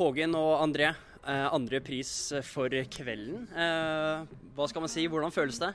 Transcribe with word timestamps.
Hågen 0.00 0.32
og 0.32 0.62
André, 0.64 0.94
eh, 1.28 1.46
andre 1.52 1.76
pris 1.84 2.32
for 2.48 2.72
kvelden. 2.88 3.42
Eh, 3.52 4.22
hva 4.56 4.68
skal 4.70 4.80
man 4.80 4.88
si, 4.88 5.04
hvordan 5.04 5.34
føles 5.34 5.58
det? 5.60 5.74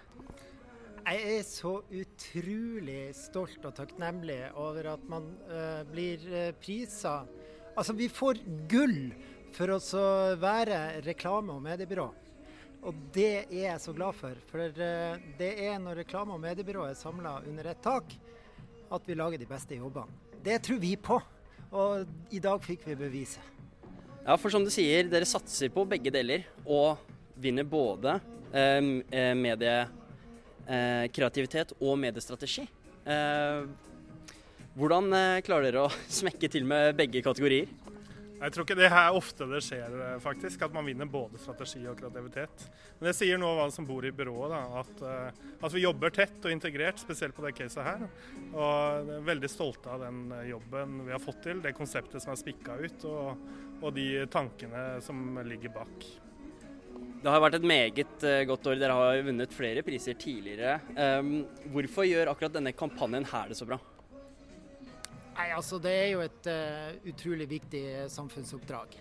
Jeg 1.05 1.36
er 1.36 1.44
så 1.46 1.73
utrolig 1.94 3.13
stolt 3.13 3.67
og 3.69 3.75
takknemlig 3.77 4.39
over 4.57 4.89
at 4.96 5.05
man 5.05 5.27
uh, 5.46 5.83
blir 5.85 6.25
prisa. 6.57 7.19
Altså, 7.77 7.93
vi 7.93 8.09
får 8.09 8.41
gull 8.65 9.13
for 9.53 9.76
å 9.76 9.79
være 10.42 11.03
reklame- 11.05 11.53
og 11.53 11.62
mediebyrå. 11.62 12.10
Og 12.81 13.07
det 13.13 13.46
er 13.46 13.60
jeg 13.60 13.83
så 13.85 13.94
glad 13.94 14.17
for. 14.17 14.33
For 14.49 14.73
det 14.73 15.51
er 15.69 15.78
når 15.78 16.02
reklame- 16.02 16.34
og 16.34 16.41
mediebyrå 16.41 16.89
er 16.89 16.98
samla 16.98 17.44
under 17.45 17.70
ett 17.70 17.85
tak, 17.85 18.17
at 18.89 19.05
vi 19.05 19.21
lager 19.21 19.38
de 19.38 19.53
beste 19.53 19.77
jobbene. 19.77 20.09
Det 20.41 20.63
tror 20.66 20.81
vi 20.81 20.95
på. 20.98 21.21
Og 21.77 22.34
i 22.34 22.41
dag 22.41 22.66
fikk 22.66 22.89
vi 22.89 23.03
beviset. 23.05 23.55
Ja, 24.26 24.34
for 24.41 24.49
som 24.49 24.63
du 24.66 24.71
sier, 24.73 25.05
dere 25.05 25.27
satser 25.30 25.70
på 25.70 25.84
begge 25.86 26.09
deler 26.09 26.48
og 26.66 26.98
vinner 27.38 27.68
både 27.68 28.16
mediekreativitet 28.55 29.91
eh, 30.66 31.04
kreativitet 31.13 31.73
og 31.77 32.00
mediestrategi. 32.02 32.64
Eh, 33.05 33.67
hvordan 34.73 35.14
eh, 35.14 35.41
klarer 35.45 35.70
dere 35.70 35.84
å 35.86 35.94
smekke 36.20 36.50
til 36.50 36.66
med 36.66 36.98
begge 36.98 37.22
kategorier? 37.22 37.70
Jeg 38.35 38.52
tror 38.52 38.66
ikke 38.66 38.75
det 38.77 38.89
er 38.89 39.16
ofte 39.16 39.45
det 39.48 39.62
skjer, 39.63 39.94
eh, 40.05 40.17
faktisk, 40.23 40.66
at 40.66 40.73
man 40.75 40.85
vinner 40.88 41.07
både 41.09 41.39
strategi 41.39 41.85
og 41.88 41.95
kreativitet. 41.99 42.66
Men 42.99 43.09
det 43.09 43.16
sier 43.16 43.39
noe 43.39 43.53
av 43.53 43.61
hva 43.61 43.67
som 43.71 43.88
bor 43.88 44.05
i 44.05 44.11
byrået, 44.16 44.52
da, 44.52 44.81
at, 44.81 45.03
uh, 45.05 45.55
at, 45.55 45.71
vi 45.71 45.85
jobber 45.85 46.11
tett 46.13 46.44
og 46.44 46.52
integrert, 46.52 46.99
spesielt 46.99 47.35
på 47.35 47.45
det 47.45 47.53
caset 47.55 47.88
her. 47.88 48.03
Og 48.52 49.16
er 49.16 49.23
veldig 49.31 49.52
stolte 49.52 49.91
av 49.91 50.03
den 50.03 50.35
jobben 50.49 50.99
vi 51.08 51.16
har 51.16 51.23
fått 51.23 51.41
til, 51.48 51.63
det 51.63 51.75
konseptet 51.77 52.23
som 52.23 52.35
er 52.35 52.41
spikka 52.44 52.77
ut, 52.84 53.08
og, 53.08 53.48
og 53.81 53.95
de 53.95 54.27
tankene 54.31 54.86
som 55.05 55.39
ligger 55.47 55.73
bak. 55.75 56.08
Det 57.23 57.31
har 57.31 57.41
vært 57.41 57.58
et 57.58 57.66
meget 57.66 58.23
godt 58.45 58.67
år. 58.70 58.77
Dere 58.77 58.95
har 58.99 59.23
vunnet 59.25 59.55
flere 59.55 59.81
priser 59.86 60.17
tidligere. 60.20 60.77
Um, 60.94 61.39
hvorfor 61.73 62.05
gjør 62.05 62.30
akkurat 62.30 62.59
denne 62.59 62.75
kampanjen 62.77 63.25
her 63.31 63.49
det 63.49 63.58
så 63.58 63.67
bra? 63.67 63.80
Nei, 65.36 65.50
altså 65.52 65.80
Det 65.83 65.91
er 65.91 66.09
jo 66.14 66.23
et 66.23 66.47
uh, 66.47 67.09
utrolig 67.11 67.47
viktig 67.50 67.83
samfunnsoppdrag. 68.11 68.95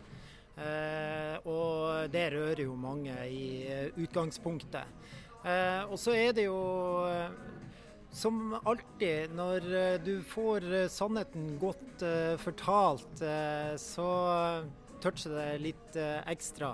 Uh, 0.54 1.36
og 1.50 2.12
det 2.14 2.28
rører 2.34 2.64
jo 2.64 2.74
mange 2.78 3.14
i 3.30 3.46
utgangspunktet. 3.98 4.86
og 5.90 5.98
så 5.98 6.14
er 6.16 6.32
det 6.32 6.46
jo 6.46 6.60
som 8.14 8.54
alltid, 8.64 9.34
når 9.34 9.98
du 10.06 10.22
får 10.22 10.88
sannheten 10.88 11.58
godt 11.60 12.04
fortalt, 12.40 13.20
så 13.76 14.08
toucher 15.02 15.34
det 15.34 15.60
litt 15.60 15.98
ekstra. 16.30 16.72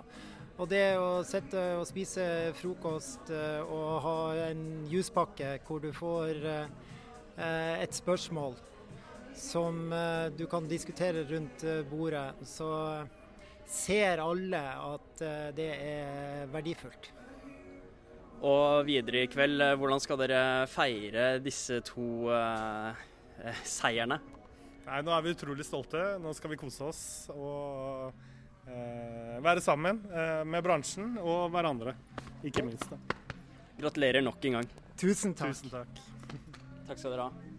Og 0.61 0.69
det 0.69 0.99
å 1.01 1.23
sitte 1.25 1.61
og 1.79 1.87
spise 1.89 2.25
frokost 2.59 3.31
eh, 3.33 3.63
og 3.65 4.03
ha 4.05 4.17
en 4.51 4.65
juspakke 4.93 5.55
hvor 5.65 5.81
du 5.81 5.89
får 5.97 6.37
eh, 6.51 7.77
et 7.81 7.97
spørsmål 7.97 8.59
som 9.37 9.93
eh, 9.93 10.27
du 10.37 10.45
kan 10.51 10.69
diskutere 10.71 11.25
rundt 11.29 11.65
bordet, 11.91 12.43
så 12.47 12.71
ser 13.71 14.23
alle 14.25 14.61
at 14.61 15.23
det 15.55 15.69
er 15.77 16.49
verdifullt. 16.51 17.13
Og 18.41 18.87
videre 18.89 19.27
i 19.27 19.29
kveld, 19.31 19.63
hvordan 19.79 20.01
skal 20.01 20.19
dere 20.23 20.43
feire 20.73 21.29
disse 21.45 21.83
to 21.87 22.31
eh, 22.33 23.05
seierne? 23.63 24.19
Nei, 24.89 25.03
Nå 25.07 25.13
er 25.15 25.23
vi 25.23 25.37
utrolig 25.37 25.67
stolte. 25.69 26.17
Nå 26.19 26.33
skal 26.35 26.55
vi 26.55 26.59
kose 26.59 26.89
oss. 26.89 27.05
og 27.31 28.17
Eh, 28.71 29.39
være 29.43 29.63
sammen 29.65 30.03
eh, 30.13 30.43
med 30.47 30.63
bransjen 30.65 31.17
og 31.19 31.49
hverandre, 31.55 31.95
ikke 32.47 32.65
minst. 32.67 32.91
Da. 32.93 32.99
Gratulerer 33.81 34.23
nok 34.23 34.45
en 34.47 34.61
gang. 34.61 34.75
Tusen 35.01 35.35
takk. 35.35 35.57
Tusen 35.57 35.73
takk. 35.73 36.03
takk 36.91 37.01
skal 37.01 37.17
dere 37.17 37.31
ha. 37.31 37.51